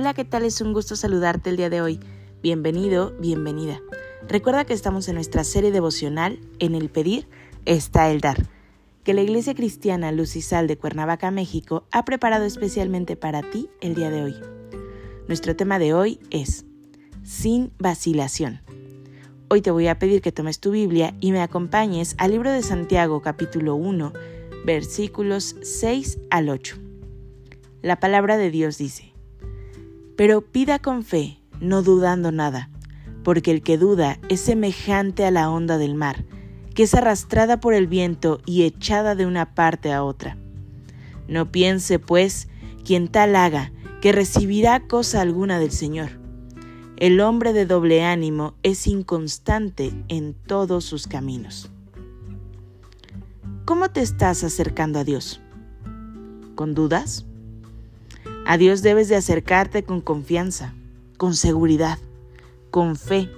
Hola, 0.00 0.14
¿qué 0.14 0.24
tal? 0.24 0.44
Es 0.44 0.62
un 0.62 0.72
gusto 0.72 0.96
saludarte 0.96 1.50
el 1.50 1.58
día 1.58 1.68
de 1.68 1.82
hoy. 1.82 2.00
Bienvenido, 2.42 3.12
bienvenida. 3.20 3.82
Recuerda 4.26 4.64
que 4.64 4.72
estamos 4.72 5.06
en 5.08 5.16
nuestra 5.16 5.44
serie 5.44 5.72
devocional 5.72 6.40
En 6.58 6.74
el 6.74 6.88
pedir 6.88 7.28
está 7.66 8.10
el 8.10 8.22
dar, 8.22 8.48
que 9.04 9.12
la 9.12 9.20
Iglesia 9.20 9.54
Cristiana 9.54 10.10
Luz 10.10 10.36
y 10.36 10.40
Sal 10.40 10.68
de 10.68 10.78
Cuernavaca, 10.78 11.30
México, 11.30 11.84
ha 11.92 12.06
preparado 12.06 12.46
especialmente 12.46 13.14
para 13.14 13.42
ti 13.42 13.68
el 13.82 13.94
día 13.94 14.08
de 14.08 14.22
hoy. 14.22 14.36
Nuestro 15.28 15.54
tema 15.54 15.78
de 15.78 15.92
hoy 15.92 16.18
es 16.30 16.64
Sin 17.22 17.70
vacilación. 17.78 18.62
Hoy 19.50 19.60
te 19.60 19.70
voy 19.70 19.86
a 19.88 19.98
pedir 19.98 20.22
que 20.22 20.32
tomes 20.32 20.60
tu 20.60 20.70
Biblia 20.70 21.14
y 21.20 21.30
me 21.30 21.42
acompañes 21.42 22.14
al 22.16 22.30
libro 22.30 22.50
de 22.50 22.62
Santiago 22.62 23.20
capítulo 23.20 23.74
1, 23.74 24.14
versículos 24.64 25.56
6 25.60 26.20
al 26.30 26.48
8. 26.48 26.78
La 27.82 28.00
palabra 28.00 28.38
de 28.38 28.50
Dios 28.50 28.78
dice, 28.78 29.09
pero 30.20 30.42
pida 30.42 30.78
con 30.78 31.02
fe, 31.02 31.38
no 31.62 31.82
dudando 31.82 32.30
nada, 32.30 32.68
porque 33.24 33.52
el 33.52 33.62
que 33.62 33.78
duda 33.78 34.18
es 34.28 34.40
semejante 34.40 35.24
a 35.24 35.30
la 35.30 35.48
onda 35.48 35.78
del 35.78 35.94
mar, 35.94 36.26
que 36.74 36.82
es 36.82 36.92
arrastrada 36.92 37.58
por 37.58 37.72
el 37.72 37.86
viento 37.86 38.42
y 38.44 38.64
echada 38.64 39.14
de 39.14 39.24
una 39.24 39.54
parte 39.54 39.94
a 39.94 40.04
otra. 40.04 40.36
No 41.26 41.50
piense, 41.50 41.98
pues, 41.98 42.48
quien 42.84 43.08
tal 43.08 43.34
haga, 43.34 43.72
que 44.02 44.12
recibirá 44.12 44.80
cosa 44.80 45.22
alguna 45.22 45.58
del 45.58 45.70
Señor. 45.70 46.10
El 46.98 47.18
hombre 47.22 47.54
de 47.54 47.64
doble 47.64 48.04
ánimo 48.04 48.52
es 48.62 48.86
inconstante 48.86 49.90
en 50.08 50.34
todos 50.34 50.84
sus 50.84 51.06
caminos. 51.06 51.70
¿Cómo 53.64 53.88
te 53.88 54.02
estás 54.02 54.44
acercando 54.44 54.98
a 54.98 55.04
Dios? 55.04 55.40
¿Con 56.56 56.74
dudas? 56.74 57.24
A 58.50 58.58
Dios 58.58 58.82
debes 58.82 59.08
de 59.08 59.14
acercarte 59.14 59.84
con 59.84 60.00
confianza, 60.00 60.74
con 61.18 61.36
seguridad, 61.36 62.00
con 62.72 62.96
fe. 62.96 63.30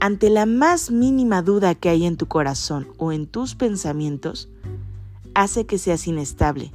Ante 0.00 0.30
la 0.30 0.46
más 0.46 0.90
mínima 0.90 1.42
duda 1.42 1.74
que 1.74 1.90
hay 1.90 2.06
en 2.06 2.16
tu 2.16 2.24
corazón 2.24 2.88
o 2.96 3.12
en 3.12 3.26
tus 3.26 3.54
pensamientos, 3.54 4.48
hace 5.34 5.66
que 5.66 5.76
seas 5.76 6.08
inestable 6.08 6.72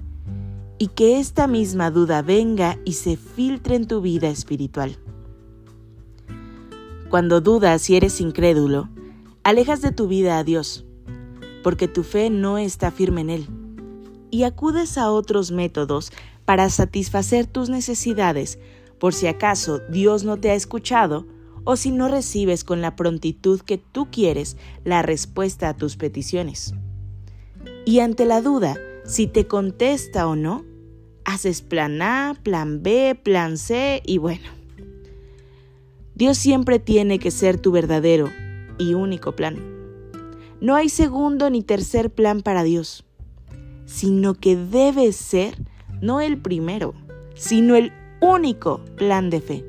y 0.78 0.90
que 0.90 1.20
esta 1.20 1.48
misma 1.48 1.90
duda 1.90 2.22
venga 2.22 2.78
y 2.86 2.94
se 2.94 3.18
filtre 3.18 3.78
en 3.78 3.88
tu 3.88 4.00
vida 4.02 4.30
espiritual. 4.30 5.00
Cuando 7.10 7.42
dudas 7.42 7.90
y 7.90 7.96
eres 7.96 8.22
incrédulo, 8.22 8.90
alejas 9.44 9.82
de 9.82 9.92
tu 9.92 10.08
vida 10.08 10.38
a 10.38 10.44
Dios, 10.44 10.86
porque 11.64 11.88
tu 11.88 12.04
fe 12.04 12.30
no 12.30 12.60
está 12.60 12.92
firme 12.92 13.22
en 13.22 13.30
Él, 13.32 13.48
y 14.30 14.44
acudes 14.44 15.00
a 15.00 15.10
otros 15.10 15.50
métodos 15.50 16.12
para 16.46 16.70
satisfacer 16.70 17.48
tus 17.48 17.70
necesidades 17.70 18.60
por 19.00 19.14
si 19.14 19.28
acaso 19.28 19.80
Dios 19.90 20.24
no 20.24 20.38
te 20.38 20.50
ha 20.50 20.56
escuchado 20.56 21.28
o 21.66 21.76
si 21.76 21.92
no 21.92 22.08
recibes 22.08 22.64
con 22.64 22.82
la 22.82 22.96
prontitud 22.96 23.62
que 23.62 23.78
tú 23.78 24.10
quieres 24.12 24.58
la 24.84 25.02
respuesta 25.02 25.70
a 25.70 25.76
tus 25.76 25.98
peticiones. 25.98 26.74
Y 27.86 28.00
ante 28.00 28.26
la 28.26 28.42
duda, 28.42 28.78
si 29.06 29.28
te 29.28 29.48
contesta 29.48 30.28
o 30.28 30.36
no, 30.36 30.64
haces 31.26 31.62
plan 31.62 32.02
A, 32.02 32.36
plan 32.44 32.84
B, 32.84 33.20
plan 33.22 33.58
C 33.58 34.02
y 34.06 34.18
bueno. 34.18 34.50
Dios 36.16 36.38
siempre 36.38 36.80
tiene 36.80 37.20
que 37.20 37.32
ser 37.32 37.60
tu 37.60 37.72
verdadero 37.72 38.30
y 38.78 38.94
único 38.94 39.36
plan. 39.36 39.58
No 40.62 40.76
hay 40.76 40.90
segundo 40.90 41.50
ni 41.50 41.62
tercer 41.62 42.10
plan 42.10 42.42
para 42.42 42.64
Dios, 42.64 43.04
sino 43.86 44.34
que 44.34 44.56
debe 44.56 45.12
ser 45.12 45.58
no 46.04 46.20
el 46.20 46.38
primero, 46.38 46.94
sino 47.34 47.76
el 47.76 47.94
único 48.20 48.84
plan 48.98 49.30
de 49.30 49.40
fe. 49.40 49.66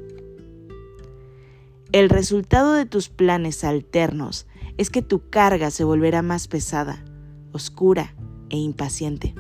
El 1.93 2.11
resultado 2.11 2.73
de 2.73 2.87
tus 2.87 3.09
planes 3.09 3.63
alternos 3.63 4.49
es 4.77 4.91
que 4.91 5.01
tu 5.01 5.31
carga 5.31 5.71
se 5.71 5.85
volverá 5.85 6.23
más 6.23 6.49
pesada, 6.49 7.05
oscura 7.53 8.17
e 8.51 8.57
impaciente. 8.57 9.33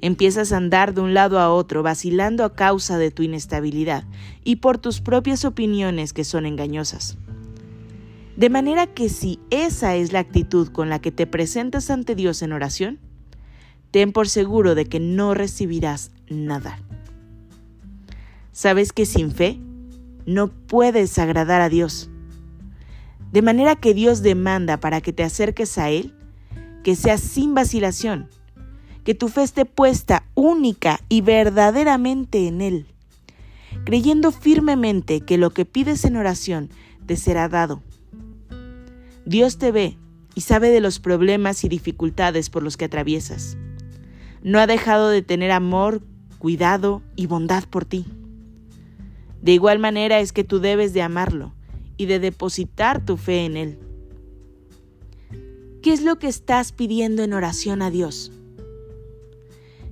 Empiezas 0.00 0.52
a 0.52 0.56
andar 0.56 0.92
de 0.92 1.02
un 1.02 1.14
lado 1.14 1.38
a 1.38 1.52
otro, 1.52 1.84
vacilando 1.84 2.44
a 2.44 2.56
causa 2.56 2.98
de 2.98 3.12
tu 3.12 3.22
inestabilidad 3.22 4.02
y 4.42 4.56
por 4.56 4.78
tus 4.78 5.00
propias 5.00 5.44
opiniones 5.44 6.12
que 6.12 6.24
son 6.24 6.46
engañosas. 6.46 7.16
De 8.36 8.50
manera 8.50 8.88
que 8.88 9.08
si 9.08 9.38
esa 9.50 9.94
es 9.94 10.12
la 10.12 10.18
actitud 10.18 10.68
con 10.68 10.90
la 10.90 11.00
que 11.00 11.12
te 11.12 11.28
presentas 11.28 11.90
ante 11.90 12.16
Dios 12.16 12.42
en 12.42 12.52
oración, 12.52 12.98
ten 13.90 14.12
por 14.12 14.28
seguro 14.28 14.74
de 14.74 14.86
que 14.86 15.00
no 15.00 15.34
recibirás 15.34 16.10
nada. 16.28 16.80
Sabes 18.52 18.92
que 18.92 19.06
sin 19.06 19.32
fe 19.32 19.58
no 20.26 20.48
puedes 20.48 21.18
agradar 21.18 21.60
a 21.60 21.68
Dios. 21.68 22.10
De 23.32 23.42
manera 23.42 23.76
que 23.76 23.94
Dios 23.94 24.22
demanda 24.22 24.78
para 24.78 25.00
que 25.00 25.12
te 25.12 25.22
acerques 25.22 25.78
a 25.78 25.90
Él 25.90 26.14
que 26.82 26.94
seas 26.94 27.20
sin 27.20 27.52
vacilación, 27.52 28.28
que 29.02 29.14
tu 29.14 29.28
fe 29.28 29.42
esté 29.42 29.64
puesta 29.64 30.24
única 30.34 31.00
y 31.08 31.20
verdaderamente 31.20 32.46
en 32.46 32.60
Él, 32.60 32.86
creyendo 33.84 34.30
firmemente 34.30 35.20
que 35.20 35.36
lo 35.36 35.50
que 35.50 35.64
pides 35.64 36.04
en 36.04 36.16
oración 36.16 36.70
te 37.06 37.16
será 37.16 37.48
dado. 37.48 37.82
Dios 39.24 39.58
te 39.58 39.72
ve 39.72 39.98
y 40.36 40.42
sabe 40.42 40.70
de 40.70 40.80
los 40.80 41.00
problemas 41.00 41.64
y 41.64 41.68
dificultades 41.68 42.50
por 42.50 42.62
los 42.62 42.76
que 42.76 42.84
atraviesas 42.84 43.56
no 44.42 44.58
ha 44.58 44.66
dejado 44.66 45.08
de 45.08 45.22
tener 45.22 45.50
amor, 45.50 46.02
cuidado 46.38 47.02
y 47.16 47.26
bondad 47.26 47.64
por 47.64 47.84
ti. 47.84 48.06
De 49.42 49.52
igual 49.52 49.78
manera 49.78 50.20
es 50.20 50.32
que 50.32 50.44
tú 50.44 50.60
debes 50.60 50.92
de 50.92 51.02
amarlo 51.02 51.54
y 51.96 52.06
de 52.06 52.18
depositar 52.18 53.04
tu 53.04 53.16
fe 53.16 53.44
en 53.44 53.56
Él. 53.56 53.78
¿Qué 55.82 55.92
es 55.92 56.02
lo 56.02 56.18
que 56.18 56.28
estás 56.28 56.72
pidiendo 56.72 57.22
en 57.22 57.32
oración 57.32 57.82
a 57.82 57.90
Dios? 57.90 58.32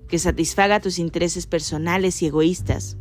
Que 0.08 0.18
satisfaga 0.18 0.80
tus 0.80 0.98
intereses 0.98 1.46
personales 1.46 2.20
y 2.22 2.26
egoístas, 2.26 2.96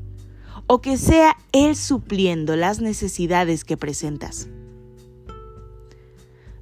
o 0.68 0.82
que 0.82 0.98
sea 0.98 1.38
Él 1.52 1.76
supliendo 1.76 2.56
las 2.56 2.80
necesidades 2.80 3.66
que 3.66 3.78
presentas. 3.78 4.48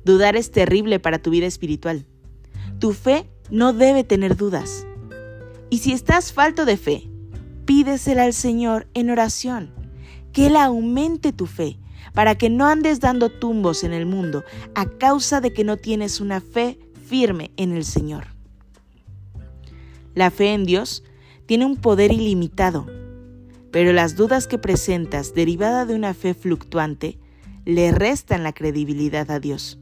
Dudar 0.03 0.35
es 0.35 0.51
terrible 0.51 0.99
para 0.99 1.21
tu 1.21 1.29
vida 1.29 1.45
espiritual. 1.45 2.05
Tu 2.79 2.93
fe 2.93 3.29
no 3.51 3.73
debe 3.73 4.03
tener 4.03 4.37
dudas. 4.37 4.87
Y 5.69 5.79
si 5.79 5.91
estás 5.91 6.33
falto 6.33 6.65
de 6.65 6.77
fe, 6.77 7.09
pídesela 7.65 8.23
al 8.23 8.33
Señor 8.33 8.87
en 8.93 9.09
oración, 9.09 9.71
que 10.31 10.47
Él 10.47 10.55
aumente 10.55 11.33
tu 11.33 11.45
fe, 11.45 11.77
para 12.13 12.35
que 12.35 12.49
no 12.49 12.65
andes 12.65 12.99
dando 12.99 13.29
tumbos 13.29 13.83
en 13.83 13.93
el 13.93 14.05
mundo 14.05 14.43
a 14.73 14.85
causa 14.85 15.39
de 15.39 15.53
que 15.53 15.63
no 15.63 15.77
tienes 15.77 16.19
una 16.19 16.41
fe 16.41 16.79
firme 17.05 17.51
en 17.57 17.73
el 17.73 17.85
Señor. 17.85 18.27
La 20.15 20.31
fe 20.31 20.53
en 20.53 20.65
Dios 20.65 21.03
tiene 21.45 21.65
un 21.65 21.77
poder 21.77 22.11
ilimitado, 22.11 22.87
pero 23.71 23.93
las 23.93 24.15
dudas 24.15 24.47
que 24.47 24.57
presentas 24.57 25.33
derivada 25.33 25.85
de 25.85 25.95
una 25.95 26.13
fe 26.13 26.33
fluctuante 26.33 27.19
le 27.65 27.91
restan 27.91 28.43
la 28.43 28.53
credibilidad 28.53 29.29
a 29.31 29.39
Dios. 29.39 29.77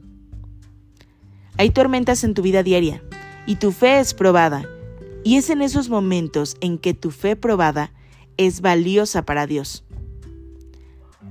Hay 1.58 1.72
tormentas 1.72 2.24
en 2.24 2.34
tu 2.34 2.42
vida 2.42 2.62
diaria 2.62 3.04
y 3.50 3.56
tu 3.56 3.72
fe 3.72 4.00
es 4.00 4.14
probada. 4.14 4.70
Y 5.24 5.38
es 5.38 5.50
en 5.50 5.64
esos 5.64 5.90
momentos 5.90 6.56
en 6.62 6.78
que 6.78 6.94
tu 6.94 7.10
fe 7.10 7.36
probada 7.36 7.92
es 8.38 8.62
valiosa 8.62 9.26
para 9.26 9.48
Dios. 9.48 9.84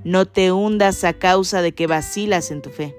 No 0.02 0.26
te 0.26 0.50
hundas 0.50 1.04
a 1.04 1.12
causa 1.12 1.62
de 1.62 1.74
que 1.74 1.86
vacilas 1.86 2.50
en 2.50 2.60
tu 2.60 2.70
fe. 2.70 2.96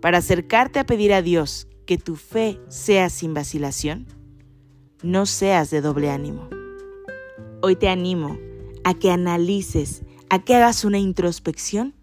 Para 0.00 0.18
acercarte 0.18 0.78
a 0.78 0.86
pedir 0.86 1.12
a 1.12 1.20
Dios 1.20 1.68
que 1.84 1.98
tu 1.98 2.16
fe 2.16 2.58
sea 2.68 3.10
sin 3.10 3.34
vacilación, 3.34 4.06
no 5.02 5.26
seas 5.26 5.68
de 5.68 5.82
doble 5.82 6.08
ánimo. 6.08 6.48
Hoy 7.60 7.76
te 7.76 7.90
animo 7.90 8.38
a 8.84 8.94
que 8.94 9.10
analices, 9.10 10.02
a 10.30 10.42
que 10.42 10.54
hagas 10.54 10.86
una 10.86 10.98
introspección 10.98 11.94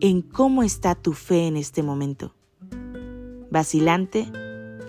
en 0.00 0.22
cómo 0.22 0.64
está 0.64 0.96
tu 0.96 1.12
fe 1.12 1.46
en 1.46 1.56
este 1.56 1.84
momento. 1.84 2.34
¿Vacilante? 3.48 4.26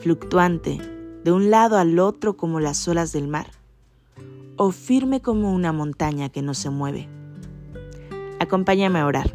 Fluctuante, 0.01 0.79
de 1.23 1.31
un 1.31 1.49
lado 1.49 1.77
al 1.77 1.99
otro 1.99 2.37
como 2.37 2.59
las 2.59 2.87
olas 2.87 3.11
del 3.11 3.27
mar? 3.27 3.51
o 4.61 4.71
firme 4.73 5.21
como 5.21 5.53
una 5.53 5.71
montaña 5.71 6.27
que 6.27 6.41
no 6.41 6.53
se 6.53 6.69
mueve. 6.69 7.07
Acompáñame 8.39 8.99
a 8.99 9.05
orar. 9.05 9.33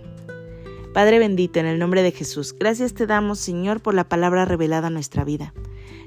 Padre 0.92 1.18
bendito, 1.18 1.58
en 1.60 1.66
el 1.66 1.78
nombre 1.78 2.02
de 2.02 2.12
Jesús, 2.12 2.54
gracias 2.56 2.92
te 2.92 3.06
damos, 3.06 3.38
Señor, 3.38 3.80
por 3.80 3.94
la 3.94 4.04
palabra 4.04 4.44
revelada 4.44 4.88
a 4.88 4.90
nuestra 4.90 5.24
vida. 5.24 5.54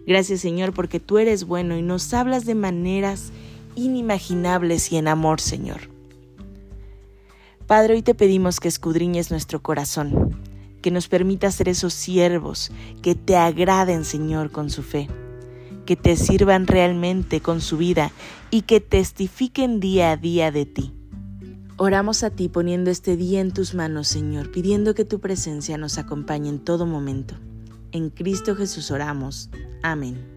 Gracias, 0.06 0.42
Señor, 0.42 0.72
porque 0.72 1.00
tú 1.00 1.18
eres 1.18 1.46
bueno 1.46 1.76
y 1.76 1.82
nos 1.82 2.14
hablas 2.14 2.46
de 2.46 2.54
maneras 2.54 3.32
inimaginables 3.76 4.92
y 4.92 4.98
en 4.98 5.08
amor, 5.08 5.42
Señor. 5.42 5.90
Padre, 7.66 7.96
hoy 7.96 8.04
te 8.04 8.14
pedimos 8.14 8.60
que 8.60 8.68
escudriñes 8.68 9.32
nuestro 9.32 9.64
corazón, 9.64 10.40
que 10.88 10.92
nos 10.92 11.10
permita 11.10 11.52
ser 11.52 11.68
esos 11.68 11.94
siervos 11.94 12.72
que 13.02 13.14
te 13.14 13.36
agraden, 13.36 14.06
Señor, 14.06 14.52
con 14.52 14.70
su 14.70 14.84
fe, 14.84 15.10
que 15.86 15.98
te 15.98 16.16
sirvan 16.16 16.66
realmente 16.66 17.42
con 17.42 17.60
su 17.60 17.76
vida 17.76 18.14
y 18.52 18.62
que 18.62 18.80
testifiquen 18.80 19.82
día 19.82 20.12
a 20.12 20.16
día 20.16 20.50
de 20.50 20.66
ti. 20.66 20.94
Oramos 21.76 22.24
a 22.24 22.30
ti 22.30 22.48
poniendo 22.48 22.90
este 22.90 23.18
día 23.18 23.42
en 23.42 23.52
tus 23.52 23.74
manos, 23.74 24.08
Señor, 24.08 24.50
pidiendo 24.50 24.96
que 24.96 25.04
tu 25.04 25.20
presencia 25.20 25.78
nos 25.78 25.98
acompañe 25.98 26.48
en 26.48 26.60
todo 26.60 26.86
momento. 26.86 27.36
En 27.92 28.10
Cristo 28.10 28.56
Jesús 28.56 28.90
oramos. 28.90 29.50
Amén. 29.84 30.37